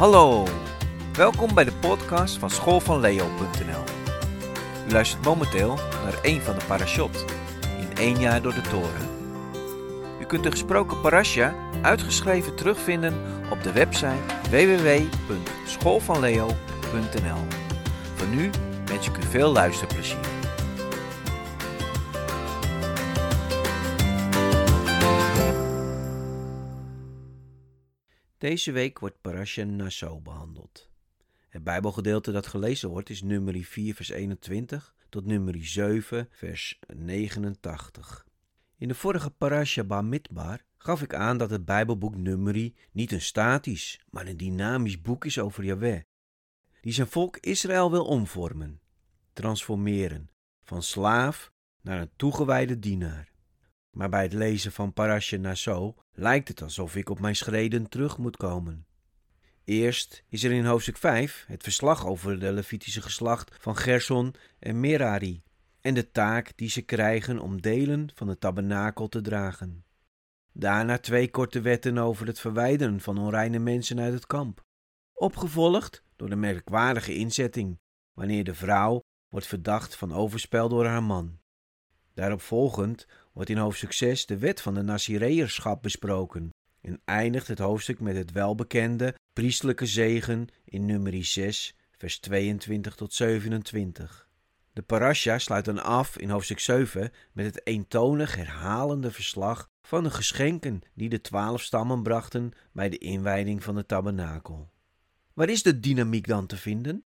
Hallo, 0.00 0.44
welkom 1.12 1.54
bij 1.54 1.64
de 1.64 1.72
podcast 1.72 2.38
van 2.38 2.50
schoolvanleo.nl. 2.50 3.84
U 4.88 4.92
luistert 4.92 5.24
momenteel 5.24 5.78
naar 6.04 6.18
een 6.22 6.40
van 6.40 6.58
de 6.58 6.64
parashot 6.66 7.24
in 7.78 7.96
één 7.96 8.18
jaar 8.18 8.42
door 8.42 8.54
de 8.54 8.60
toren. 8.60 9.08
U 10.20 10.24
kunt 10.24 10.42
de 10.42 10.50
gesproken 10.50 11.00
parasha 11.00 11.54
uitgeschreven 11.82 12.54
terugvinden 12.54 13.14
op 13.50 13.62
de 13.62 13.72
website 13.72 14.20
www.schoolvanleo.nl. 14.50 17.46
Voor 18.14 18.28
nu 18.28 18.50
wens 18.84 19.08
ik 19.08 19.16
u 19.16 19.22
veel 19.22 19.52
luisterplezier. 19.52 20.39
Deze 28.40 28.72
week 28.72 28.98
wordt 28.98 29.20
Parasha 29.20 29.64
Nassau 29.64 30.20
behandeld. 30.20 30.90
Het 31.48 31.64
Bijbelgedeelte 31.64 32.32
dat 32.32 32.46
gelezen 32.46 32.88
wordt 32.88 33.10
is 33.10 33.22
nummer 33.22 33.64
4 33.64 33.94
vers 33.94 34.08
21 34.08 34.94
tot 35.08 35.26
nummer 35.26 35.64
7 35.64 36.28
vers 36.30 36.78
89. 36.94 38.26
In 38.76 38.88
de 38.88 38.94
vorige 38.94 39.30
Parasha 39.30 39.84
Bamidbar 39.84 40.64
gaf 40.76 41.02
ik 41.02 41.14
aan 41.14 41.38
dat 41.38 41.50
het 41.50 41.64
Bijbelboek 41.64 42.16
Numeri 42.16 42.74
niet 42.92 43.12
een 43.12 43.20
statisch, 43.20 44.00
maar 44.10 44.26
een 44.26 44.36
dynamisch 44.36 45.00
boek 45.00 45.24
is 45.24 45.38
over 45.38 45.64
Yahweh, 45.64 46.00
die 46.80 46.92
zijn 46.92 47.08
volk 47.08 47.36
Israël 47.36 47.90
wil 47.90 48.04
omvormen, 48.04 48.80
transformeren, 49.32 50.30
van 50.62 50.82
slaaf 50.82 51.52
naar 51.80 52.00
een 52.00 52.10
toegewijde 52.16 52.78
dienaar. 52.78 53.32
Maar 53.90 54.08
bij 54.08 54.22
het 54.22 54.32
lezen 54.32 54.72
van 54.72 54.92
Parasha 54.92 55.36
Nassau 55.36 55.94
lijkt 56.20 56.48
het 56.48 56.62
alsof 56.62 56.96
ik 56.96 57.10
op 57.10 57.20
mijn 57.20 57.36
schreden 57.36 57.88
terug 57.88 58.18
moet 58.18 58.36
komen. 58.36 58.86
Eerst 59.64 60.24
is 60.28 60.44
er 60.44 60.52
in 60.52 60.64
hoofdstuk 60.64 60.96
5 60.96 61.44
het 61.46 61.62
verslag 61.62 62.06
over 62.06 62.40
de 62.40 62.52
Levitische 62.52 63.02
geslacht 63.02 63.56
van 63.60 63.76
Gerson 63.76 64.34
en 64.58 64.80
Merari 64.80 65.42
en 65.80 65.94
de 65.94 66.10
taak 66.10 66.52
die 66.56 66.68
ze 66.68 66.82
krijgen 66.82 67.38
om 67.38 67.60
delen 67.60 68.10
van 68.14 68.26
de 68.26 68.38
tabernakel 68.38 69.08
te 69.08 69.20
dragen. 69.20 69.84
Daarna 70.52 70.98
twee 70.98 71.30
korte 71.30 71.60
wetten 71.60 71.98
over 71.98 72.26
het 72.26 72.40
verwijderen 72.40 73.00
van 73.00 73.18
onreine 73.18 73.58
mensen 73.58 74.00
uit 74.00 74.12
het 74.12 74.26
kamp, 74.26 74.62
opgevolgd 75.12 76.04
door 76.16 76.28
de 76.28 76.36
merkwaardige 76.36 77.14
inzetting 77.14 77.78
wanneer 78.12 78.44
de 78.44 78.54
vrouw 78.54 79.00
wordt 79.28 79.46
verdacht 79.46 79.96
van 79.96 80.12
overspel 80.12 80.68
door 80.68 80.86
haar 80.86 81.02
man. 81.02 81.38
Daarop 82.14 82.40
volgend 82.40 83.06
wordt 83.40 83.54
in 83.54 83.64
hoofdstuk 83.64 83.92
6 83.92 84.26
de 84.26 84.38
wet 84.38 84.60
van 84.60 84.74
de 84.74 84.82
Nazireërschap 84.82 85.82
besproken 85.82 86.50
en 86.80 87.00
eindigt 87.04 87.48
het 87.48 87.58
hoofdstuk 87.58 88.00
met 88.00 88.16
het 88.16 88.32
welbekende 88.32 89.14
priestelijke 89.32 89.86
zegen 89.86 90.46
in 90.64 90.86
nummer 90.86 91.24
6, 91.24 91.74
vers 91.96 92.18
22 92.18 92.94
tot 92.94 93.14
27. 93.14 94.28
De 94.72 94.82
parasha 94.82 95.38
sluit 95.38 95.64
dan 95.64 95.82
af 95.82 96.18
in 96.18 96.30
hoofdstuk 96.30 96.58
7 96.58 97.12
met 97.32 97.44
het 97.44 97.66
eentonig 97.66 98.36
herhalende 98.36 99.10
verslag 99.10 99.68
van 99.82 100.04
de 100.04 100.10
geschenken 100.10 100.80
die 100.94 101.08
de 101.08 101.20
twaalf 101.20 101.62
stammen 101.62 102.02
brachten 102.02 102.52
bij 102.72 102.88
de 102.88 102.98
inwijding 102.98 103.62
van 103.62 103.74
de 103.74 103.86
tabernakel. 103.86 104.70
Waar 105.34 105.48
is 105.48 105.62
de 105.62 105.80
dynamiek 105.80 106.26
dan 106.26 106.46
te 106.46 106.56
vinden? 106.56 107.04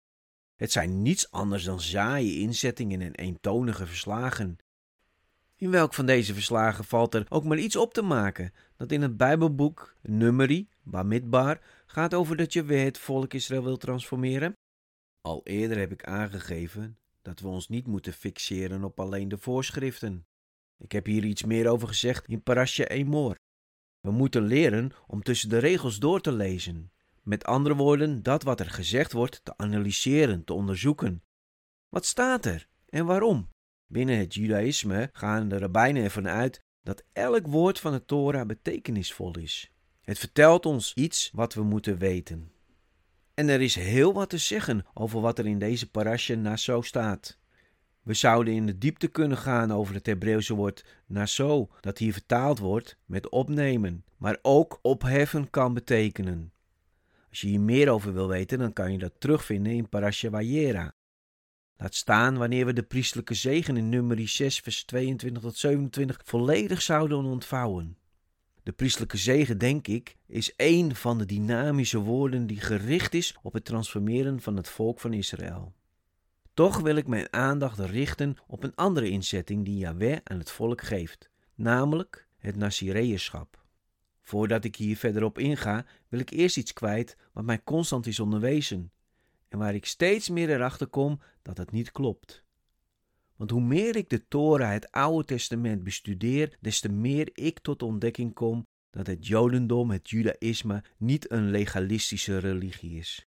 Het 0.55 0.71
zijn 0.71 1.02
niets 1.02 1.31
anders 1.31 1.64
dan 1.64 1.81
zaaie 1.81 2.39
inzettingen 2.39 3.02
en 3.02 3.16
eentonige 3.16 3.86
verslagen 3.86 4.58
in 5.59 5.71
welk 5.71 5.93
van 5.93 6.05
deze 6.05 6.33
verslagen 6.33 6.83
valt 6.83 7.13
er 7.13 7.25
ook 7.29 7.43
maar 7.43 7.57
iets 7.57 7.75
op 7.75 7.93
te 7.93 8.02
maken 8.02 8.53
dat 8.77 8.91
in 8.91 9.02
het 9.02 9.17
Bijbelboek 9.17 9.95
Numeri, 10.02 10.69
Bamidbar, 10.83 11.61
gaat 11.85 12.13
over 12.13 12.38
dat 12.38 12.53
je 12.53 12.63
weer 12.63 12.85
het 12.85 12.97
volk 12.97 13.33
Israël 13.33 13.64
wil 13.64 13.77
transformeren? 13.77 14.53
Al 15.21 15.42
eerder 15.43 15.77
heb 15.77 15.92
ik 15.92 16.03
aangegeven 16.03 16.98
dat 17.21 17.39
we 17.39 17.48
ons 17.48 17.67
niet 17.67 17.87
moeten 17.87 18.14
fixeren 18.14 18.83
op 18.83 18.99
alleen 18.99 19.27
de 19.30 19.37
voorschriften. 19.37 20.25
Ik 20.77 20.92
heb 20.92 21.05
hier 21.05 21.23
iets 21.23 21.43
meer 21.43 21.67
over 21.67 21.87
gezegd 21.87 22.27
in 22.27 22.43
Parasha 22.43 22.83
Emor. 22.83 23.36
We 23.99 24.11
moeten 24.11 24.43
leren 24.43 24.92
om 25.08 25.21
tussen 25.21 25.49
de 25.49 25.58
regels 25.58 25.99
door 25.99 26.21
te 26.21 26.31
lezen. 26.31 26.92
Met 27.23 27.45
andere 27.45 27.75
woorden, 27.75 28.23
dat 28.23 28.43
wat 28.43 28.59
er 28.59 28.69
gezegd 28.69 29.11
wordt 29.11 29.42
te 29.43 29.58
analyseren, 29.58 30.43
te 30.43 30.53
onderzoeken. 30.53 31.23
Wat 31.89 32.05
staat 32.05 32.45
er 32.45 32.67
en 32.86 33.05
waarom? 33.05 33.49
Binnen 33.92 34.17
het 34.17 34.33
Judaïsme 34.33 35.10
gaan 35.14 35.48
de 35.48 35.58
rabbijnen 35.58 36.04
ervan 36.04 36.27
uit 36.27 36.61
dat 36.83 37.04
elk 37.14 37.48
woord 37.48 37.80
van 37.80 37.92
de 37.92 38.05
Torah 38.05 38.48
betekenisvol 38.48 39.38
is. 39.38 39.72
Het 40.02 40.20
vertelt 40.20 40.66
ons 40.66 40.94
iets 40.94 41.32
wat 41.33 41.54
we 41.54 41.64
moeten 41.64 41.98
weten. 41.98 42.52
En 43.33 43.49
er 43.49 43.61
is 43.61 43.76
heel 43.76 44.14
wat 44.14 44.30
te 44.30 44.38
zeggen 44.38 44.86
over 44.94 45.22
wat 45.22 45.39
er 45.39 45.45
in 45.45 45.60
deze 45.60 45.89
parasha 45.89 46.36
naso 46.36 46.82
staat. 46.82 47.38
We 48.02 48.14
zouden 48.14 48.54
in 48.54 48.66
de 48.66 48.78
diepte 48.78 49.08
kunnen 49.08 49.38
gaan 49.38 49.72
over 49.72 49.94
het 49.94 50.05
Hebreeuwse 50.05 50.54
woord 50.54 50.86
naso, 51.05 51.70
dat 51.80 51.98
hier 51.98 52.14
vertaald 52.14 52.60
wordt 52.60 52.98
met 53.05 53.30
opnemen, 53.30 54.04
maar 54.17 54.38
ook 54.42 54.80
opheffen 54.82 55.49
kan 55.49 55.73
betekenen. 55.73 56.52
Als 57.30 57.42
je 57.42 57.48
hier 57.48 57.61
meer 57.61 57.89
over 57.89 58.14
wil 58.14 58.28
weten, 58.28 58.60
dan 58.60 58.73
kan 58.73 58.92
je 58.92 58.98
dat 58.98 59.14
terugvinden 59.20 59.73
in 59.73 59.89
Parasha 59.89 60.30
Vayera. 60.30 60.94
Laat 61.82 61.95
staan 61.95 62.38
wanneer 62.38 62.66
we 62.66 62.73
de 62.73 62.84
priestelijke 62.84 63.34
zegen 63.34 63.78
in 63.78 63.90
nummer 63.90 64.28
6, 64.28 64.60
vers 64.60 64.84
22 64.84 65.42
tot 65.42 65.58
27 65.58 66.22
volledig 66.23 66.82
zouden 66.82 67.26
ontvouwen. 67.26 67.98
De 68.64 68.72
priestelijke 68.72 69.17
zegen, 69.17 69.58
denk 69.58 69.88
ik, 69.88 70.16
is 70.28 70.56
één 70.56 70.95
van 70.95 71.17
de 71.17 71.26
dynamische 71.26 72.00
woorden 72.00 72.48
die 72.48 72.60
gericht 72.60 73.14
is 73.14 73.38
op 73.42 73.54
het 73.54 73.66
transformeren 73.66 74.42
van 74.42 74.56
het 74.56 74.70
volk 74.70 75.00
van 75.00 75.14
Israël. 75.14 75.73
Toch 76.54 76.80
wil 76.80 76.95
ik 76.95 77.08
mijn 77.08 77.34
aandacht 77.34 77.80
richten 77.80 78.38
op 78.48 78.64
een 78.64 78.76
andere 78.76 79.10
inzetting 79.10 79.66
die 79.66 79.78
Yahweh 79.78 80.17
aan 80.23 80.40
het 80.40 80.52
volk 80.52 80.82
geeft, 80.82 81.30
namelijk 81.56 82.28
het 82.38 82.56
Nazireërschap. 82.56 83.64
Voordat 84.22 84.64
ik 84.64 84.76
hier 84.76 84.98
verder 84.98 85.23
op 85.23 85.38
inga, 85.38 85.86
wil 86.08 86.20
ik 86.20 86.30
eerst 86.30 86.58
iets 86.58 86.73
kwijt 86.73 87.17
wat 87.34 87.46
mij 87.46 87.64
constant 87.64 88.08
is 88.08 88.20
onderwezen 88.20 88.92
en 89.49 89.60
waar 89.60 89.76
ik 89.76 89.86
steeds 89.86 90.30
meer 90.30 90.49
erachter 90.49 90.87
kom 90.87 91.20
dat 91.42 91.58
het 91.58 91.71
niet 91.71 91.92
klopt. 91.92 92.43
Want 93.36 93.52
hoe 93.52 93.61
meer 93.61 93.95
ik 93.95 94.10
de 94.10 94.27
Torah, 94.27 94.71
het 94.71 94.92
Oude 94.92 95.26
Testament, 95.26 95.83
bestudeer, 95.83 96.58
des 96.60 96.80
te 96.80 96.89
meer 96.89 97.30
ik 97.33 97.60
tot 97.60 97.83
ontdekking 97.83 98.33
kom 98.33 98.67
dat 98.89 99.08
het 99.08 99.27
Jodendom, 99.27 99.92
het 99.92 100.10
Judaïsme, 100.10 100.83
niet 100.98 101.32
een 101.32 101.49
legalistische 101.49 102.37
religie 102.37 102.98
is. 102.98 103.27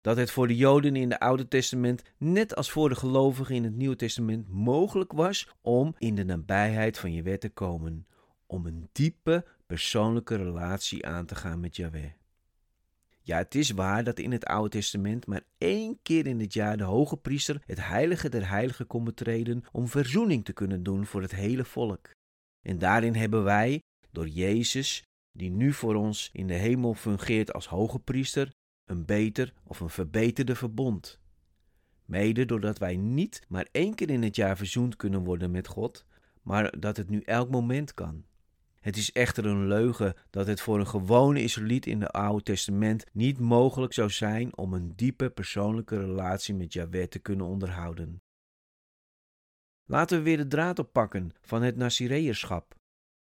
Dat 0.00 0.16
het 0.16 0.30
voor 0.30 0.46
de 0.46 0.56
Joden 0.56 0.96
in 0.96 1.10
het 1.10 1.20
Oude 1.20 1.48
Testament, 1.48 2.02
net 2.18 2.56
als 2.56 2.70
voor 2.70 2.88
de 2.88 2.94
gelovigen 2.94 3.54
in 3.54 3.64
het 3.64 3.74
Nieuwe 3.74 3.96
Testament, 3.96 4.48
mogelijk 4.48 5.12
was 5.12 5.48
om 5.60 5.94
in 5.98 6.14
de 6.14 6.24
nabijheid 6.24 6.98
van 6.98 7.12
je 7.12 7.38
te 7.38 7.48
komen, 7.48 8.06
om 8.46 8.66
een 8.66 8.88
diepe 8.92 9.44
persoonlijke 9.66 10.36
relatie 10.36 11.06
aan 11.06 11.26
te 11.26 11.34
gaan 11.34 11.60
met 11.60 11.76
Yahweh. 11.76 12.10
Ja, 13.28 13.36
het 13.36 13.54
is 13.54 13.70
waar 13.70 14.04
dat 14.04 14.18
in 14.18 14.32
het 14.32 14.44
Oude 14.44 14.68
Testament 14.68 15.26
maar 15.26 15.42
één 15.58 15.98
keer 16.02 16.26
in 16.26 16.40
het 16.40 16.52
jaar 16.52 16.76
de 16.76 16.84
hoge 16.84 17.16
priester 17.16 17.62
het 17.66 17.86
heilige 17.86 18.28
der 18.28 18.48
heiligen 18.48 18.86
kon 18.86 19.04
betreden 19.04 19.64
om 19.72 19.88
verzoening 19.88 20.44
te 20.44 20.52
kunnen 20.52 20.82
doen 20.82 21.06
voor 21.06 21.22
het 21.22 21.34
hele 21.34 21.64
volk. 21.64 22.10
En 22.66 22.78
daarin 22.78 23.14
hebben 23.14 23.44
wij, 23.44 23.82
door 24.10 24.28
Jezus, 24.28 25.02
die 25.32 25.50
nu 25.50 25.72
voor 25.72 25.94
ons 25.94 26.30
in 26.32 26.46
de 26.46 26.54
hemel 26.54 26.94
fungeert 26.94 27.52
als 27.52 27.66
hoge 27.66 27.98
priester, 27.98 28.50
een 28.84 29.04
beter 29.04 29.52
of 29.62 29.80
een 29.80 29.90
verbeterde 29.90 30.54
verbond. 30.54 31.18
Mede 32.04 32.44
doordat 32.44 32.78
wij 32.78 32.96
niet 32.96 33.42
maar 33.48 33.68
één 33.72 33.94
keer 33.94 34.10
in 34.10 34.22
het 34.22 34.36
jaar 34.36 34.56
verzoend 34.56 34.96
kunnen 34.96 35.24
worden 35.24 35.50
met 35.50 35.66
God, 35.66 36.04
maar 36.42 36.80
dat 36.80 36.96
het 36.96 37.08
nu 37.08 37.20
elk 37.20 37.50
moment 37.50 37.94
kan. 37.94 38.24
Het 38.80 38.96
is 38.96 39.12
echter 39.12 39.46
een 39.46 39.66
leugen 39.66 40.14
dat 40.30 40.46
het 40.46 40.60
voor 40.60 40.78
een 40.78 40.86
gewone 40.86 41.42
Israëliet 41.42 41.86
in 41.86 42.00
het 42.00 42.12
Oude 42.12 42.42
Testament 42.42 43.04
niet 43.12 43.38
mogelijk 43.38 43.92
zou 43.92 44.10
zijn 44.10 44.56
om 44.56 44.72
een 44.72 44.92
diepe 44.96 45.30
persoonlijke 45.30 45.98
relatie 45.98 46.54
met 46.54 46.72
Yahweh 46.72 47.06
te 47.06 47.18
kunnen 47.18 47.46
onderhouden. 47.46 48.22
Laten 49.84 50.18
we 50.18 50.24
weer 50.24 50.36
de 50.36 50.46
draad 50.46 50.78
oppakken 50.78 51.30
van 51.40 51.62
het 51.62 51.76
Nazireërschap. 51.76 52.76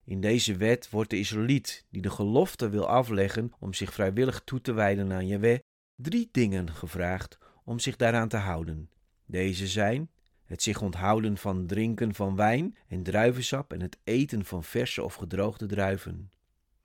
In 0.04 0.22
deze 0.22 0.58
wet 0.58 0.90
wordt 0.90 1.10
de 1.10 1.20
Israëliet 1.20 1.86
die 1.90 2.02
de 2.02 2.10
gelofte 2.10 2.70
wil 2.70 2.88
afleggen 2.88 3.52
om 3.60 3.74
zich 3.74 3.94
vrijwillig 3.94 4.42
toe 4.42 4.62
te 4.62 4.74
wijden 4.74 5.12
aan 5.12 5.28
Yahweh, 5.28 5.60
drie 5.96 6.30
dingen 6.32 6.74
gevraagd 6.74 7.38
om 7.64 7.80
zich 7.80 7.96
daaraan 7.96 8.28
te 8.28 8.38
houden. 8.38 8.90
Deze 9.26 9.68
zijn 9.68 10.10
het 10.46 10.62
zich 10.62 10.82
onthouden 10.82 11.38
van 11.38 11.66
drinken 11.66 12.14
van 12.14 12.36
wijn 12.36 12.78
en 12.88 13.04
druivensap 13.04 13.74
en 13.74 13.82
het 13.82 13.98
eten 14.04 14.46
van 14.46 14.64
verse 14.64 15.04
of 15.04 15.16
gedroogde 15.16 15.66
druiven. 15.66 16.30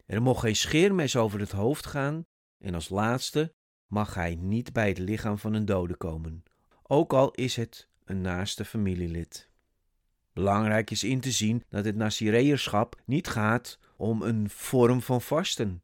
Er 0.07 0.23
mocht 0.23 0.41
geen 0.41 0.57
scheermes 0.57 1.17
over 1.17 1.41
het 1.41 1.53
hoofd 1.53 1.87
gaan 1.87 2.25
en 2.59 2.75
als 2.75 2.89
laatste 2.89 3.55
mag 3.87 4.15
hij 4.15 4.35
niet 4.35 4.73
bij 4.73 4.89
het 4.89 4.99
lichaam 4.99 5.39
van 5.39 5.55
een 5.55 5.65
dode 5.65 5.97
komen, 5.97 6.43
ook 6.83 7.13
al 7.13 7.31
is 7.31 7.57
het 7.57 7.89
een 8.05 8.21
naaste 8.21 8.65
familielid. 8.65 9.51
Belangrijk 10.33 10.91
is 10.91 11.05
in 11.05 11.21
te 11.21 11.31
zien 11.31 11.65
dat 11.69 11.85
het 11.85 11.97
Nazireërschap 11.97 13.01
niet 13.05 13.29
gaat 13.29 13.79
om 13.97 14.23
een 14.23 14.51
vorm 14.51 15.03
van 15.03 15.21
vasten. 15.21 15.83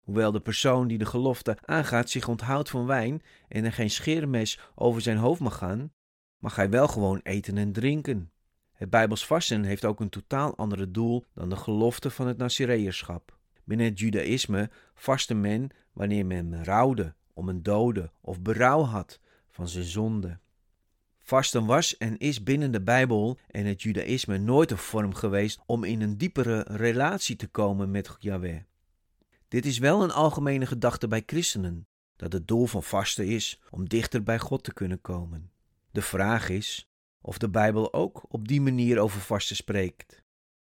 Hoewel 0.00 0.32
de 0.32 0.40
persoon 0.40 0.88
die 0.88 0.98
de 0.98 1.06
gelofte 1.06 1.58
aangaat 1.60 2.10
zich 2.10 2.28
onthoudt 2.28 2.70
van 2.70 2.86
wijn 2.86 3.22
en 3.48 3.64
er 3.64 3.72
geen 3.72 3.90
scheermes 3.90 4.60
over 4.74 5.00
zijn 5.00 5.16
hoofd 5.16 5.40
mag 5.40 5.56
gaan, 5.56 5.92
mag 6.40 6.56
hij 6.56 6.70
wel 6.70 6.88
gewoon 6.88 7.20
eten 7.22 7.58
en 7.58 7.72
drinken. 7.72 8.30
Het 8.72 8.90
Bijbels 8.90 9.26
vasten 9.26 9.64
heeft 9.64 9.84
ook 9.84 10.00
een 10.00 10.08
totaal 10.08 10.56
ander 10.56 10.92
doel 10.92 11.24
dan 11.34 11.48
de 11.48 11.56
gelofte 11.56 12.10
van 12.10 12.26
het 12.26 12.36
Nazireërschap. 12.36 13.38
Binnen 13.64 13.86
het 13.86 13.98
Judaïsme 13.98 14.70
vastte 14.94 15.34
men 15.34 15.70
wanneer 15.92 16.26
men 16.26 16.64
rouwde 16.64 17.14
om 17.34 17.48
een 17.48 17.62
dode 17.62 18.10
of 18.20 18.40
berouw 18.40 18.82
had 18.82 19.20
van 19.48 19.68
zijn 19.68 19.84
zonde. 19.84 20.38
Vasten 21.18 21.66
was 21.66 21.96
en 21.96 22.18
is 22.18 22.42
binnen 22.42 22.72
de 22.72 22.82
Bijbel 22.82 23.38
en 23.46 23.66
het 23.66 23.82
Judaïsme 23.82 24.38
nooit 24.38 24.70
een 24.70 24.78
vorm 24.78 25.14
geweest 25.14 25.60
om 25.66 25.84
in 25.84 26.00
een 26.00 26.18
diepere 26.18 26.64
relatie 26.68 27.36
te 27.36 27.46
komen 27.46 27.90
met 27.90 28.16
Yahweh. 28.18 28.60
Dit 29.48 29.66
is 29.66 29.78
wel 29.78 30.02
een 30.02 30.10
algemene 30.10 30.66
gedachte 30.66 31.08
bij 31.08 31.22
christenen, 31.26 31.86
dat 32.16 32.32
het 32.32 32.48
doel 32.48 32.66
van 32.66 32.82
vasten 32.82 33.26
is 33.26 33.60
om 33.70 33.88
dichter 33.88 34.22
bij 34.22 34.38
God 34.38 34.64
te 34.64 34.72
kunnen 34.72 35.00
komen. 35.00 35.50
De 35.90 36.02
vraag 36.02 36.48
is 36.48 36.90
of 37.20 37.38
de 37.38 37.50
Bijbel 37.50 37.92
ook 37.92 38.24
op 38.28 38.48
die 38.48 38.60
manier 38.60 38.98
over 38.98 39.20
vasten 39.20 39.56
spreekt. 39.56 40.24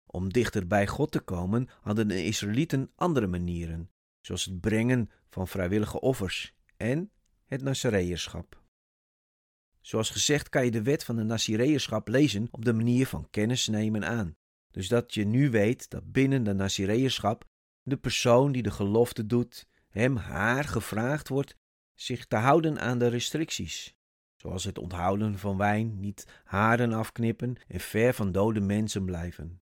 Om 0.06 0.32
dichter 0.32 0.66
bij 0.66 0.86
God 0.86 1.12
te 1.12 1.20
komen 1.20 1.68
hadden 1.80 2.08
de 2.08 2.24
Israëlieten 2.24 2.90
andere 2.94 3.26
manieren, 3.26 3.90
zoals 4.20 4.44
het 4.44 4.60
brengen 4.60 5.10
van 5.28 5.48
vrijwillige 5.48 6.00
offers 6.00 6.54
en 6.76 7.10
het 7.44 7.62
Nazareërschap. 7.62 8.64
Zoals 9.80 10.10
gezegd 10.10 10.48
kan 10.48 10.64
je 10.64 10.70
de 10.70 10.82
wet 10.82 11.04
van 11.04 11.16
de 11.16 11.22
Nazireërschap 11.22 12.08
lezen 12.08 12.48
op 12.50 12.64
de 12.64 12.72
manier 12.72 13.06
van 13.06 13.30
kennis 13.30 13.66
nemen 13.66 14.04
aan. 14.04 14.36
Dus 14.70 14.88
dat 14.88 15.14
je 15.14 15.24
nu 15.24 15.50
weet 15.50 15.90
dat 15.90 16.12
binnen 16.12 16.42
de 16.42 16.52
Nazireërschap 16.52 17.44
de 17.82 17.96
persoon 17.96 18.52
die 18.52 18.62
de 18.62 18.70
gelofte 18.70 19.26
doet, 19.26 19.66
hem 19.88 20.16
haar 20.16 20.64
gevraagd 20.64 21.28
wordt 21.28 21.56
zich 21.94 22.26
te 22.26 22.36
houden 22.36 22.80
aan 22.80 22.98
de 22.98 23.06
restricties. 23.06 23.95
Zoals 24.46 24.64
het 24.64 24.78
onthouden 24.78 25.38
van 25.38 25.56
wijn, 25.56 26.00
niet 26.00 26.26
haren 26.44 26.92
afknippen 26.92 27.56
en 27.68 27.80
ver 27.80 28.14
van 28.14 28.32
dode 28.32 28.60
mensen 28.60 29.04
blijven. 29.04 29.60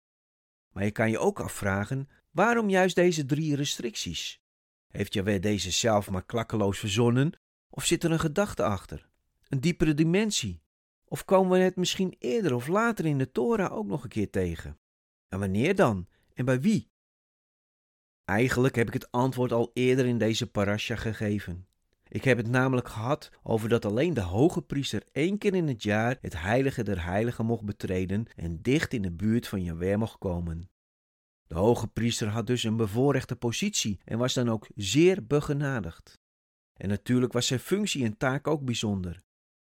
Maar 0.73 0.85
je 0.85 0.91
kan 0.91 1.11
je 1.11 1.19
ook 1.19 1.41
afvragen, 1.41 2.09
waarom 2.31 2.69
juist 2.69 2.95
deze 2.95 3.27
drie 3.27 3.57
restricties? 3.57 4.43
Heeft 4.89 5.13
Jaweh 5.13 5.43
deze 5.43 5.71
zelf 5.71 6.11
maar 6.11 6.25
klakkeloos 6.25 6.79
verzonnen, 6.79 7.33
of 7.69 7.85
zit 7.85 8.05
er 8.05 8.11
een 8.11 8.21
gedachte 8.21 8.63
achter? 8.63 9.09
Een 9.49 9.61
diepere 9.61 9.95
dimensie? 9.95 10.63
Of 11.05 11.25
komen 11.25 11.59
we 11.59 11.65
het 11.65 11.77
misschien 11.77 12.17
eerder 12.19 12.55
of 12.55 12.67
later 12.67 13.07
in 13.07 13.19
de 13.19 13.31
Torah 13.31 13.73
ook 13.73 13.87
nog 13.87 14.03
een 14.03 14.09
keer 14.09 14.31
tegen? 14.31 14.79
En 15.29 15.39
wanneer 15.39 15.75
dan? 15.75 16.09
En 16.35 16.45
bij 16.45 16.61
wie? 16.61 16.91
Eigenlijk 18.25 18.75
heb 18.75 18.87
ik 18.87 18.93
het 18.93 19.11
antwoord 19.11 19.53
al 19.53 19.71
eerder 19.75 20.07
in 20.07 20.19
deze 20.19 20.51
parasha 20.51 20.97
gegeven. 20.97 21.67
Ik 22.09 22.25
heb 22.25 22.37
het 22.37 22.49
namelijk 22.49 22.89
gehad 22.89 23.31
over 23.43 23.69
dat 23.69 23.85
alleen 23.85 24.15
de 24.15 24.21
hoge 24.21 24.63
priester 24.63 25.03
één 25.13 25.39
keer 25.39 25.55
in 25.55 25.69
het 25.69 25.83
jaar 25.83 26.19
het 26.21 26.41
heilige 26.41 26.83
der 26.83 27.05
heiligen 27.05 27.47
mocht 27.47 27.65
betreden 27.65 28.27
en 28.37 28.63
dicht 28.63 28.93
in 28.93 29.03
de 29.03 29.13
buurt 29.13 29.49
van 29.49 29.63
Jahweh 29.63 29.97
mocht 29.97 30.19
komen. 30.19 30.71
De 31.47 31.55
hoge 31.55 31.87
priester 31.87 32.29
had 32.29 32.47
dus 32.47 32.63
een 32.63 32.77
bevoorrechte 32.77 33.37
positie 33.37 34.01
en 34.05 34.19
was 34.19 34.35
dan 34.35 34.49
ook 34.49 34.69
zeer 34.75 35.27
begenadigd. 35.27 36.21
En 36.75 36.89
natuurlijk 36.89 37.33
was 37.33 37.47
zijn 37.47 37.61
functie 37.61 38.05
en 38.05 38.17
taak 38.17 38.47
ook 38.47 38.65
bijzonder. 38.65 39.23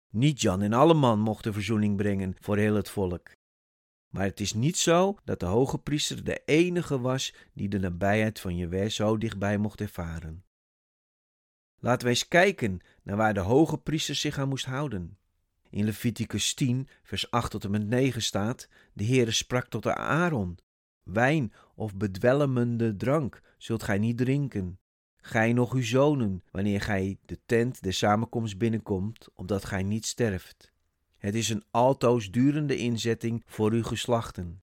Niet 0.09 0.41
Jan 0.41 0.61
en 0.61 0.73
alle 0.73 0.93
man 0.93 1.19
mochten 1.19 1.53
verzoening 1.53 1.97
brengen 1.97 2.35
voor 2.39 2.57
heel 2.57 2.75
het 2.75 2.89
volk. 2.89 3.31
Maar 4.09 4.25
het 4.25 4.39
is 4.39 4.53
niet 4.53 4.77
zo 4.77 5.17
dat 5.23 5.39
de 5.39 5.45
hoge 5.45 5.77
priester 5.77 6.23
de 6.23 6.41
enige 6.45 6.99
was 6.99 7.33
die 7.53 7.69
de 7.69 7.79
nabijheid 7.79 8.39
van 8.39 8.55
Jewe 8.55 8.89
zo 8.89 9.17
dichtbij 9.17 9.57
mocht 9.57 9.81
ervaren. 9.81 10.43
Laten 11.79 12.03
we 12.03 12.09
eens 12.09 12.27
kijken 12.27 12.79
naar 13.03 13.17
waar 13.17 13.33
de 13.33 13.39
hoge 13.39 13.77
priester 13.77 14.15
zich 14.15 14.37
aan 14.37 14.49
moest 14.49 14.65
houden. 14.65 15.17
In 15.69 15.85
Leviticus 15.85 16.53
10, 16.53 16.87
vers 17.03 17.31
8 17.31 17.51
tot 17.51 17.63
en 17.63 17.71
met 17.71 17.87
9 17.87 18.21
staat: 18.21 18.69
De 18.93 19.05
Heere 19.05 19.31
sprak 19.31 19.67
tot 19.67 19.83
de 19.83 19.95
Aaron: 19.95 20.57
Wijn 21.03 21.53
of 21.75 21.95
bedwelmende 21.95 22.95
drank 22.95 23.41
zult 23.57 23.83
gij 23.83 23.97
niet 23.97 24.17
drinken. 24.17 24.79
Gij 25.17 25.53
nog 25.53 25.73
uw 25.73 25.83
zonen, 25.83 26.43
wanneer 26.51 26.81
gij 26.81 27.17
de 27.25 27.39
tent 27.45 27.81
der 27.81 27.93
samenkomst 27.93 28.57
binnenkomt, 28.57 29.27
opdat 29.33 29.65
gij 29.65 29.83
niet 29.83 30.05
sterft. 30.05 30.71
Het 31.17 31.35
is 31.35 31.49
een 31.49 31.63
altoos 31.71 32.31
durende 32.31 32.77
inzetting 32.77 33.43
voor 33.45 33.71
uw 33.71 33.83
geslachten. 33.83 34.61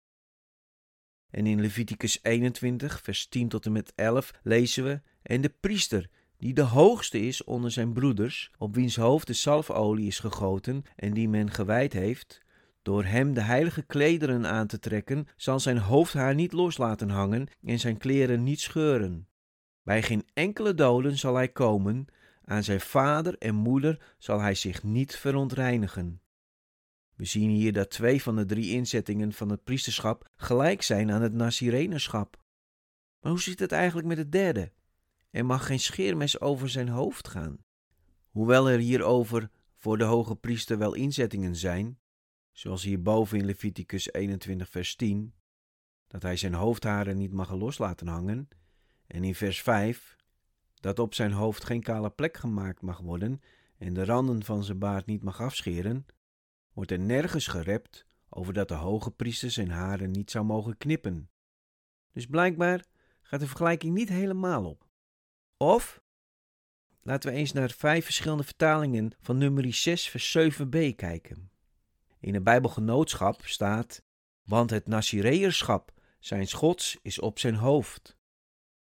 En 1.31 1.47
in 1.47 1.61
Leviticus 1.61 2.19
21, 2.23 3.03
vers 3.03 3.27
10 3.27 3.49
tot 3.49 3.67
en 3.67 3.73
met 3.73 3.93
11 3.95 4.33
lezen 4.43 4.85
we: 4.85 5.01
En 5.23 5.41
de 5.41 5.55
priester, 5.61 6.11
die 6.39 6.55
de 6.55 6.63
hoogste 6.63 7.21
is 7.21 7.45
onder 7.45 7.71
zijn 7.71 7.93
broeders, 7.93 8.51
op 8.59 8.75
wiens 8.75 8.97
hoofd 8.97 9.27
de 9.27 9.33
salfolie 9.33 10.07
is 10.07 10.19
gegoten 10.19 10.85
en 10.97 11.15
die 11.15 11.29
men 11.29 11.51
gewijd 11.51 11.93
heeft, 11.93 12.45
door 12.83 13.05
hem 13.05 13.35
de 13.35 13.41
heilige 13.41 13.83
klederen 13.83 14.47
aan 14.47 14.67
te 14.67 14.79
trekken, 14.79 15.29
zal 15.37 15.61
zijn 15.61 15.79
hoofdhaar 15.79 16.35
niet 16.35 16.53
los 16.53 16.79
laten 16.79 17.09
hangen 17.09 17.49
en 17.65 17.79
zijn 17.79 17.99
kleren 17.99 18.43
niet 18.43 18.61
scheuren. 18.61 19.29
Bij 19.83 20.03
geen 20.03 20.27
enkele 20.35 20.75
doden 20.75 21.19
zal 21.19 21.35
hij 21.35 21.49
komen, 21.49 22.07
aan 22.45 22.63
zijn 22.63 22.81
vader 22.81 23.39
en 23.39 23.55
moeder 23.55 24.15
zal 24.19 24.41
hij 24.41 24.55
zich 24.55 24.83
niet 24.83 25.17
verontreinigen. 25.17 26.21
We 27.15 27.25
zien 27.25 27.51
hier 27.51 27.73
dat 27.73 27.91
twee 27.91 28.23
van 28.23 28.37
de 28.37 28.45
drie 28.45 28.71
inzettingen 28.71 29.33
van 29.33 29.51
het 29.51 29.65
priesterschap 29.65 30.31
gelijk 30.37 30.83
zijn 30.83 31.11
aan 31.11 31.23
het 31.23 31.33
Nazirenerschap. 31.33 32.37
Maar 33.21 33.31
hoe 33.31 33.41
zit 33.41 33.59
het 33.59 33.73
eigenlijk 33.73 34.07
met 34.07 34.19
het 34.19 34.33
derde? 34.33 34.73
Er 35.31 35.47
mag 35.47 35.67
geen 35.67 35.81
scheermes 35.81 36.41
over 36.41 36.69
zijn 36.69 36.89
hoofd 36.89 37.29
gaan. 37.29 37.65
Hoewel 38.31 38.69
er 38.69 38.79
hierover 38.79 39.51
voor 39.77 39.99
de 39.99 40.05
hoge 40.05 40.37
priester 40.37 40.79
wel 40.79 40.95
inzettingen 40.95 41.57
zijn, 41.57 41.99
zoals 42.53 42.83
hierboven 42.83 43.39
in 43.39 43.45
Leviticus 43.45 44.13
21 44.13 44.69
vers 44.69 44.97
10, 44.97 45.35
dat 46.07 46.23
hij 46.23 46.37
zijn 46.37 46.55
hoofdharen 46.55 47.17
niet 47.17 47.33
mag 47.33 47.53
loslaten 47.53 48.07
hangen, 48.07 48.49
en 49.07 49.25
in 49.25 49.35
vers 49.35 49.63
5, 49.63 50.17
dat 50.75 50.99
op 50.99 51.15
zijn 51.15 51.33
hoofd 51.33 51.65
geen 51.65 51.83
kale 51.83 52.11
plek 52.11 52.37
gemaakt 52.37 52.83
mag 52.83 52.99
worden 52.99 53.41
en 53.79 53.95
de 53.95 54.05
randen 54.05 54.45
van 54.45 54.65
zijn 54.65 54.79
baard 54.79 55.07
niet 55.07 55.23
mag 55.23 55.41
afscheren, 55.41 56.07
wordt 56.73 56.91
er 56.91 56.99
nergens 56.99 57.47
gerept 57.47 58.07
over 58.29 58.53
dat 58.53 58.69
de 58.69 58.75
hoge 58.75 59.11
priester 59.11 59.51
zijn 59.51 59.71
haren 59.71 60.11
niet 60.11 60.31
zou 60.31 60.45
mogen 60.45 60.77
knippen. 60.77 61.31
Dus 62.13 62.27
blijkbaar 62.27 62.85
gaat 63.23 63.41
de 63.41 63.47
vergelijking 63.47 63.95
niet 63.95 64.09
helemaal 64.09 64.65
op. 64.65 64.86
Of, 65.57 66.03
laten 67.03 67.31
we 67.31 67.37
eens 67.37 67.53
naar 67.53 67.71
vijf 67.71 68.05
verschillende 68.05 68.45
vertalingen 68.45 69.13
van 69.21 69.39
nummer 69.39 69.75
6 69.75 70.09
vers 70.09 70.39
7b 70.39 70.95
kijken. 70.97 71.51
In 72.21 72.35
het 72.35 72.45
Bijbelgenootschap 72.45 73.47
staat, 73.47 74.03
want 74.43 74.71
het 74.71 74.87
Nazireërschap 74.87 75.93
zijn 76.19 76.51
Gods 76.51 76.99
is 77.03 77.19
op 77.19 77.39
zijn 77.39 77.55
hoofd. 77.55 78.17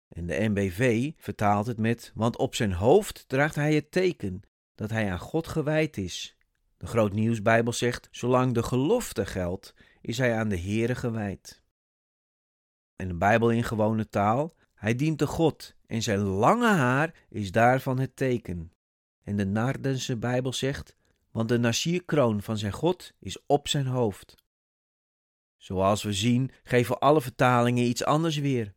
En 0.09 0.27
de 0.27 0.49
NBV 0.49 1.13
vertaalt 1.17 1.67
het 1.67 1.79
met, 1.79 2.13
want 2.15 2.37
op 2.37 2.55
zijn 2.55 2.73
hoofd 2.73 3.29
draagt 3.29 3.55
hij 3.55 3.75
het 3.75 3.91
teken 3.91 4.43
dat 4.75 4.91
hij 4.91 5.11
aan 5.11 5.19
God 5.19 5.49
gewijd 5.49 5.97
is 5.97 6.39
de 6.79 6.87
Groot 6.87 7.13
Nieuwsbijbel 7.13 7.73
zegt: 7.73 8.09
zolang 8.11 8.55
de 8.55 8.63
gelofte 8.63 9.27
geldt, 9.27 9.75
is 10.01 10.19
hij 10.19 10.37
aan 10.37 10.49
de 10.49 10.61
Heere 10.61 10.95
gewijd. 10.95 11.63
En 12.97 13.09
de 13.09 13.15
Bijbel 13.15 13.51
in 13.51 13.65
gewone 13.65 14.09
taal: 14.09 14.55
hij 14.79 14.95
dient 14.95 15.19
de 15.19 15.27
God 15.27 15.75
en 15.87 16.03
zijn 16.03 16.21
lange 16.21 16.69
haar 16.69 17.15
is 17.29 17.53
daarvan 17.53 17.99
het 17.99 18.17
teken. 18.17 18.73
En 19.23 19.37
de 19.37 19.47
Nardense 19.47 20.17
Bijbel 20.17 20.53
zegt: 20.53 20.97
want 21.31 21.49
de 21.49 21.59
nasierkroon 21.59 22.43
van 22.43 22.59
zijn 22.59 22.73
God 22.73 23.13
is 23.19 23.47
op 23.47 23.69
zijn 23.69 23.87
hoofd. 23.87 24.35
Zoals 25.57 26.03
we 26.03 26.13
zien, 26.13 26.51
geven 26.65 26.99
alle 26.99 27.21
vertalingen 27.21 27.85
iets 27.85 28.05
anders 28.05 28.37
weer. 28.37 28.75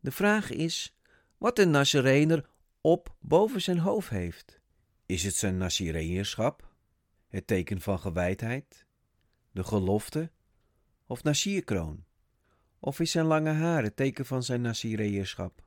De 0.00 0.10
vraag 0.10 0.50
is 0.50 0.96
wat 1.38 1.58
een 1.58 1.70
Nazarener 1.70 2.48
op 2.80 3.16
boven 3.20 3.62
zijn 3.62 3.78
hoofd 3.78 4.08
heeft. 4.08 4.60
Is 5.06 5.22
het 5.22 5.34
zijn 5.34 5.56
Nazireërschap? 5.56 6.74
het 7.28 7.46
teken 7.46 7.80
van 7.80 7.98
gewijdheid, 7.98 8.86
de 9.50 9.64
gelofte 9.64 10.30
of 11.06 11.22
nasierkroon? 11.22 12.04
Of 12.86 13.00
is 13.00 13.10
zijn 13.10 13.26
lange 13.26 13.50
haar 13.50 13.82
het 13.82 13.96
teken 13.96 14.26
van 14.26 14.42
zijn 14.42 14.60
nasireërschap? 14.60 15.66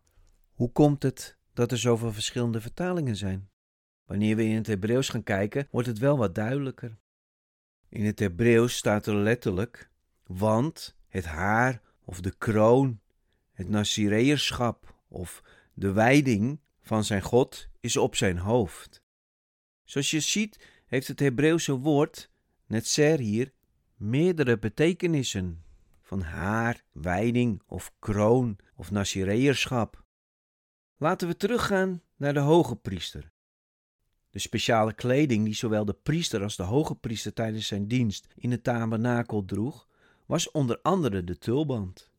Hoe 0.53 0.71
komt 0.71 1.03
het 1.03 1.37
dat 1.53 1.71
er 1.71 1.77
zoveel 1.77 2.13
verschillende 2.13 2.61
vertalingen 2.61 3.15
zijn? 3.15 3.49
Wanneer 4.05 4.35
we 4.35 4.43
in 4.43 4.55
het 4.55 4.67
Hebreeuws 4.67 5.09
gaan 5.09 5.23
kijken, 5.23 5.67
wordt 5.71 5.87
het 5.87 5.97
wel 5.97 6.17
wat 6.17 6.35
duidelijker. 6.35 6.97
In 7.89 8.05
het 8.05 8.19
Hebreeuws 8.19 8.75
staat 8.75 9.05
er 9.05 9.15
letterlijk, 9.15 9.89
want 10.23 10.97
het 11.07 11.25
haar 11.25 11.81
of 12.03 12.21
de 12.21 12.35
kroon, 12.37 12.99
het 13.51 13.69
nasireërschap 13.69 14.95
of 15.07 15.43
de 15.73 15.91
wijding 15.91 16.59
van 16.81 17.03
zijn 17.03 17.21
God 17.21 17.67
is 17.79 17.97
op 17.97 18.15
zijn 18.15 18.37
hoofd. 18.37 19.03
Zoals 19.83 20.11
je 20.11 20.19
ziet 20.19 20.67
heeft 20.85 21.07
het 21.07 21.19
Hebreeuwse 21.19 21.73
woord, 21.73 22.31
netzer 22.65 23.19
hier, 23.19 23.51
meerdere 23.95 24.59
betekenissen. 24.59 25.63
Van 26.09 26.21
haar, 26.21 26.83
wijding 26.91 27.61
of 27.67 27.93
kroon 27.99 28.57
of 28.75 28.91
nazireërschap. 28.91 30.03
Laten 30.97 31.27
we 31.27 31.37
teruggaan 31.37 32.01
naar 32.15 32.33
de 32.33 32.39
hoge 32.39 32.75
priester. 32.75 33.31
De 34.29 34.39
speciale 34.39 34.93
kleding 34.93 35.45
die 35.45 35.53
zowel 35.53 35.85
de 35.85 35.93
priester 35.93 36.43
als 36.43 36.55
de 36.55 36.63
hoge 36.63 36.95
priester 36.95 37.33
tijdens 37.33 37.67
zijn 37.67 37.87
dienst 37.87 38.27
in 38.35 38.51
het 38.51 38.63
tabernakel 38.63 39.45
droeg, 39.45 39.87
was 40.25 40.51
onder 40.51 40.79
andere 40.81 41.23
de 41.23 41.37
tulband. 41.37 42.11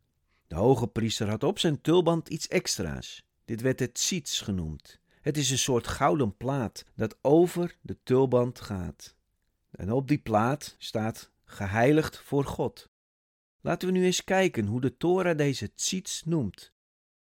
De 0.46 0.54
hoge 0.54 0.86
priester 0.86 1.28
had 1.28 1.42
op 1.42 1.58
zijn 1.58 1.80
tulband 1.80 2.28
iets 2.28 2.48
extra's. 2.48 3.26
Dit 3.44 3.60
werd 3.60 3.80
het 3.80 3.94
tzits 3.94 4.40
genoemd. 4.40 5.00
Het 5.20 5.36
is 5.36 5.50
een 5.50 5.58
soort 5.58 5.86
gouden 5.86 6.36
plaat 6.36 6.84
dat 6.94 7.18
over 7.20 7.76
de 7.80 7.98
tulband 8.02 8.60
gaat. 8.60 9.14
En 9.70 9.92
op 9.92 10.08
die 10.08 10.18
plaat 10.18 10.74
staat 10.78 11.30
geheiligd 11.44 12.18
voor 12.18 12.44
God. 12.44 12.89
Laten 13.60 13.88
we 13.88 13.94
nu 13.94 14.04
eens 14.04 14.24
kijken 14.24 14.66
hoe 14.66 14.80
de 14.80 14.96
Torah 14.96 15.36
deze 15.36 15.74
tzits 15.74 16.24
noemt. 16.24 16.72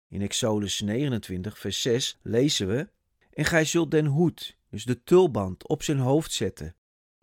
In 0.07 0.21
Exodus 0.21 0.81
29, 0.81 1.57
vers 1.57 1.81
6 1.81 2.19
lezen 2.21 2.67
we: 2.67 2.89
En 3.33 3.45
gij 3.45 3.65
zult 3.65 3.91
den 3.91 4.05
hoed, 4.05 4.57
dus 4.69 4.85
de 4.85 5.03
tulband, 5.03 5.67
op 5.67 5.83
zijn 5.83 5.97
hoofd 5.97 6.31
zetten. 6.31 6.75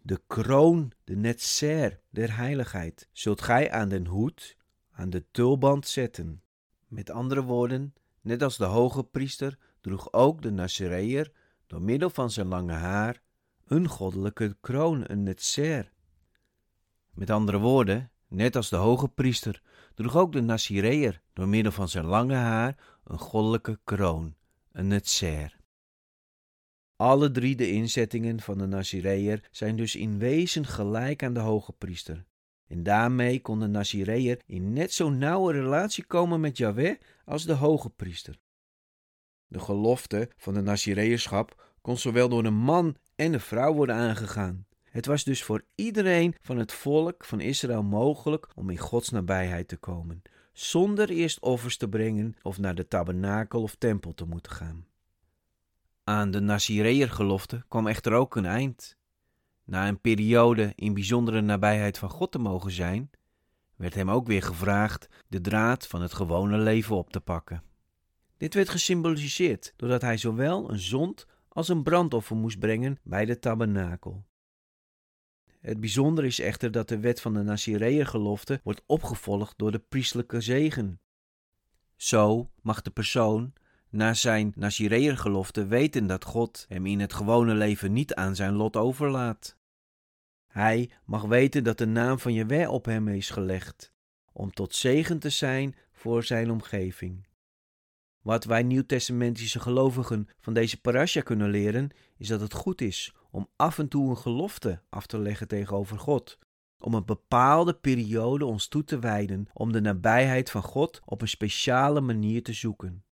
De 0.02 0.20
kroon, 0.26 0.92
de 1.04 1.16
netzer 1.16 2.00
der 2.10 2.36
heiligheid, 2.36 3.08
zult 3.12 3.40
gij 3.40 3.70
aan 3.70 3.88
den 3.88 4.06
hoed, 4.06 4.56
aan 4.90 5.10
de 5.10 5.24
tulband 5.30 5.88
zetten. 5.88 6.42
Met 6.86 7.10
andere 7.10 7.42
woorden, 7.42 7.94
net 8.20 8.42
als 8.42 8.56
de 8.56 8.64
hoge 8.64 9.04
priester 9.04 9.58
droeg 9.80 10.12
ook 10.12 10.42
de 10.42 10.50
Nazareër 10.50 11.32
door 11.66 11.82
middel 11.82 12.10
van 12.10 12.30
zijn 12.30 12.46
lange 12.46 12.72
haar 12.72 13.22
een 13.66 13.88
goddelijke 13.88 14.56
kroon, 14.60 15.04
een 15.06 15.22
netzer. 15.22 15.92
Met 17.10 17.30
andere 17.30 17.58
woorden, 17.58 18.11
net 18.32 18.56
als 18.56 18.68
de 18.68 18.76
hoge 18.76 19.08
priester 19.08 19.62
droeg 19.94 20.16
ook 20.16 20.32
de 20.32 20.40
Nazireër 20.40 21.22
door 21.32 21.48
middel 21.48 21.72
van 21.72 21.88
zijn 21.88 22.04
lange 22.04 22.34
haar 22.34 22.98
een 23.04 23.18
goddelijke 23.18 23.78
kroon, 23.84 24.34
een 24.72 24.86
netzer. 24.86 25.56
Alle 26.96 27.30
drie 27.30 27.56
de 27.56 27.70
inzettingen 27.70 28.40
van 28.40 28.58
de 28.58 28.66
Nazireër 28.66 29.48
zijn 29.50 29.76
dus 29.76 29.96
in 29.96 30.18
wezen 30.18 30.66
gelijk 30.66 31.22
aan 31.22 31.34
de 31.34 31.40
hoge 31.40 31.72
priester. 31.72 32.24
En 32.66 32.82
daarmee 32.82 33.40
kon 33.40 33.60
de 33.60 33.66
Nazireër 33.66 34.40
in 34.46 34.72
net 34.72 34.92
zo'n 34.92 35.18
nauwe 35.18 35.52
relatie 35.52 36.04
komen 36.04 36.40
met 36.40 36.56
Yahweh 36.56 36.98
als 37.24 37.44
de 37.44 37.52
hoge 37.52 37.90
priester. 37.90 38.38
De 39.46 39.58
gelofte 39.58 40.30
van 40.36 40.54
de 40.54 40.60
Nazireërschap 40.60 41.74
kon 41.80 41.98
zowel 41.98 42.28
door 42.28 42.44
een 42.44 42.54
man 42.54 42.96
en 43.14 43.32
een 43.32 43.40
vrouw 43.40 43.72
worden 43.72 43.96
aangegaan. 43.96 44.66
Het 44.92 45.06
was 45.06 45.24
dus 45.24 45.42
voor 45.42 45.64
iedereen 45.74 46.34
van 46.40 46.56
het 46.56 46.72
volk 46.72 47.24
van 47.24 47.40
Israël 47.40 47.82
mogelijk 47.82 48.48
om 48.54 48.70
in 48.70 48.78
Gods 48.78 49.08
nabijheid 49.08 49.68
te 49.68 49.76
komen, 49.76 50.22
zonder 50.52 51.10
eerst 51.10 51.40
offers 51.40 51.76
te 51.76 51.88
brengen 51.88 52.34
of 52.42 52.58
naar 52.58 52.74
de 52.74 52.88
tabernakel 52.88 53.62
of 53.62 53.74
tempel 53.74 54.14
te 54.14 54.24
moeten 54.24 54.52
gaan. 54.52 54.86
Aan 56.04 56.30
de 56.30 56.40
Nazireër-gelofte 56.40 57.64
kwam 57.68 57.86
echter 57.86 58.12
ook 58.12 58.36
een 58.36 58.46
eind. 58.46 58.96
Na 59.64 59.88
een 59.88 60.00
periode 60.00 60.72
in 60.74 60.94
bijzondere 60.94 61.40
nabijheid 61.40 61.98
van 61.98 62.10
God 62.10 62.32
te 62.32 62.38
mogen 62.38 62.72
zijn, 62.72 63.10
werd 63.76 63.94
hem 63.94 64.10
ook 64.10 64.26
weer 64.26 64.42
gevraagd 64.42 65.08
de 65.28 65.40
draad 65.40 65.86
van 65.86 66.02
het 66.02 66.14
gewone 66.14 66.58
leven 66.58 66.96
op 66.96 67.10
te 67.10 67.20
pakken. 67.20 67.62
Dit 68.36 68.54
werd 68.54 68.68
gesymboliseerd 68.68 69.72
doordat 69.76 70.02
hij 70.02 70.16
zowel 70.16 70.70
een 70.70 70.78
zond 70.78 71.26
als 71.48 71.68
een 71.68 71.82
brandoffer 71.82 72.36
moest 72.36 72.58
brengen 72.58 72.98
bij 73.02 73.24
de 73.24 73.38
tabernakel. 73.38 74.24
Het 75.62 75.80
bijzondere 75.80 76.26
is 76.26 76.40
echter 76.40 76.70
dat 76.70 76.88
de 76.88 76.98
wet 76.98 77.20
van 77.20 77.34
de 77.34 77.42
Nazireër-gelofte 77.42 78.60
wordt 78.62 78.82
opgevolgd 78.86 79.58
door 79.58 79.72
de 79.72 79.78
priestelijke 79.78 80.40
zegen. 80.40 81.00
Zo 81.96 82.50
mag 82.62 82.82
de 82.82 82.90
persoon 82.90 83.52
na 83.90 84.14
zijn 84.14 84.52
Nazireër-gelofte 84.56 85.66
weten 85.66 86.06
dat 86.06 86.24
God 86.24 86.66
hem 86.68 86.86
in 86.86 87.00
het 87.00 87.12
gewone 87.12 87.54
leven 87.54 87.92
niet 87.92 88.14
aan 88.14 88.36
zijn 88.36 88.52
lot 88.52 88.76
overlaat. 88.76 89.56
Hij 90.46 90.90
mag 91.04 91.22
weten 91.22 91.64
dat 91.64 91.78
de 91.78 91.86
naam 91.86 92.18
van 92.18 92.32
Jewe 92.32 92.70
op 92.70 92.84
hem 92.84 93.08
is 93.08 93.30
gelegd, 93.30 93.92
om 94.32 94.52
tot 94.52 94.74
zegen 94.74 95.18
te 95.18 95.30
zijn 95.30 95.76
voor 95.92 96.24
zijn 96.24 96.50
omgeving. 96.50 97.26
Wat 98.22 98.44
wij 98.44 98.62
nieuwtestamentische 98.62 99.60
gelovigen 99.60 100.28
van 100.40 100.54
deze 100.54 100.80
parasha 100.80 101.20
kunnen 101.20 101.50
leren, 101.50 101.90
is 102.16 102.28
dat 102.28 102.40
het 102.40 102.54
goed 102.54 102.80
is 102.80 103.14
om 103.30 103.48
af 103.56 103.78
en 103.78 103.88
toe 103.88 104.10
een 104.10 104.18
gelofte 104.18 104.82
af 104.88 105.06
te 105.06 105.18
leggen 105.18 105.48
tegenover 105.48 105.98
God, 105.98 106.38
om 106.78 106.94
een 106.94 107.04
bepaalde 107.04 107.74
periode 107.74 108.44
ons 108.44 108.68
toe 108.68 108.84
te 108.84 108.98
wijden 108.98 109.46
om 109.52 109.72
de 109.72 109.80
nabijheid 109.80 110.50
van 110.50 110.62
God 110.62 111.00
op 111.04 111.20
een 111.20 111.28
speciale 111.28 112.00
manier 112.00 112.42
te 112.42 112.52
zoeken. 112.52 113.04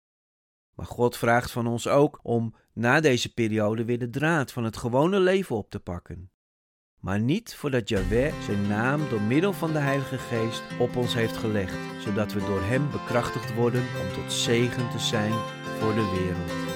Maar 0.74 0.86
God 0.86 1.16
vraagt 1.16 1.50
van 1.50 1.66
ons 1.66 1.88
ook 1.88 2.20
om 2.22 2.54
na 2.72 3.00
deze 3.00 3.34
periode 3.34 3.84
weer 3.84 3.98
de 3.98 4.10
draad 4.10 4.52
van 4.52 4.64
het 4.64 4.76
gewone 4.76 5.20
leven 5.20 5.56
op 5.56 5.70
te 5.70 5.80
pakken. 5.80 6.30
Maar 7.00 7.20
niet 7.20 7.54
voordat 7.54 7.88
Yahweh 7.88 8.32
zijn 8.44 8.66
naam 8.66 9.00
door 9.08 9.20
middel 9.20 9.52
van 9.52 9.72
de 9.72 9.78
Heilige 9.78 10.18
Geest 10.18 10.62
op 10.78 10.96
ons 10.96 11.14
heeft 11.14 11.36
gelegd, 11.36 11.76
zodat 11.98 12.32
we 12.32 12.40
door 12.40 12.62
Hem 12.62 12.90
bekrachtigd 12.90 13.54
worden 13.54 13.80
om 13.80 14.22
tot 14.22 14.32
zegen 14.32 14.90
te 14.90 14.98
zijn 14.98 15.32
voor 15.80 15.94
de 15.94 16.10
wereld. 16.16 16.66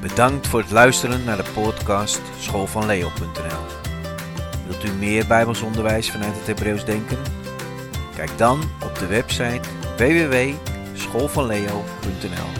Bedankt 0.00 0.46
voor 0.46 0.60
het 0.60 0.70
luisteren 0.70 1.24
naar 1.24 1.36
de 1.36 1.50
podcast 1.54 2.20
schoolvanleo.nl. 2.38 3.64
Wilt 4.66 4.84
u 4.84 4.92
meer 4.92 5.26
Bijbelsonderwijs 5.26 6.10
vanuit 6.10 6.34
het 6.36 6.46
Hebreeuws 6.46 6.84
denken? 6.84 7.41
Kijk 8.22 8.38
dan 8.38 8.62
op 8.84 8.98
de 8.98 9.06
website 9.06 9.68
www.schoolvanleo.nl. 9.96 12.50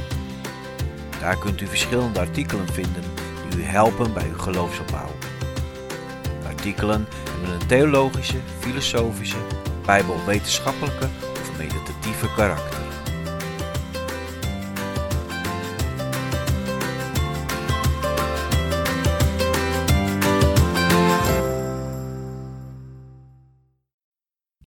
Daar 1.21 1.39
kunt 1.39 1.61
u 1.61 1.67
verschillende 1.67 2.19
artikelen 2.19 2.69
vinden 2.69 3.03
die 3.49 3.61
u 3.61 3.63
helpen 3.63 4.13
bij 4.13 4.29
uw 4.29 4.39
geloofsopbouw. 4.39 5.11
Artikelen 6.47 7.07
hebben 7.31 7.61
een 7.61 7.67
theologische, 7.67 8.39
filosofische, 8.59 9.37
bijbelwetenschappelijke 9.85 11.09
of 11.41 11.59
meditatieve 11.59 12.27
karakter. 12.37 12.92